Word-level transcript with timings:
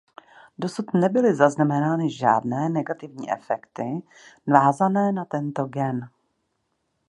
Dosud 0.57 0.93
nebyly 0.93 1.35
zaznamenány 1.35 2.09
žádné 2.09 2.69
negativní 2.69 3.31
efekty 3.31 4.01
vázané 4.47 5.11
na 5.11 5.25
tento 5.25 5.65
gen. 5.65 6.09